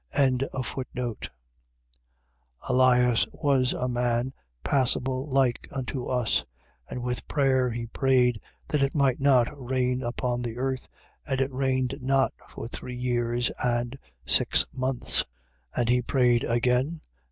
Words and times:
5:17. 0.15 1.29
Elias 2.67 3.27
was 3.33 3.71
a 3.73 3.87
man 3.87 4.33
passible 4.63 5.29
like 5.29 5.67
unto 5.71 6.07
us: 6.07 6.43
and 6.89 7.03
with 7.03 7.27
prayer 7.27 7.69
he 7.69 7.85
prayed 7.85 8.41
that 8.69 8.81
it 8.81 8.95
might 8.95 9.19
not 9.19 9.47
rain 9.55 10.01
upon 10.01 10.41
the 10.41 10.57
earth. 10.57 10.89
And 11.27 11.39
it 11.39 11.53
rained 11.53 11.99
not 12.01 12.33
for 12.49 12.67
three 12.67 12.95
years 12.97 13.51
and 13.63 13.99
six 14.25 14.65
months. 14.73 15.19
5:18. 15.77 15.77
And 15.81 15.89
he 15.89 16.01
prayed 16.01 16.43
again. 16.45 17.01